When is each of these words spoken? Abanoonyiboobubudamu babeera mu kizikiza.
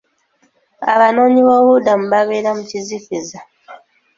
Abanoonyiboobubudamu 0.93 2.05
babeera 2.13 2.49
mu 2.57 2.63
kizikiza. 2.69 3.37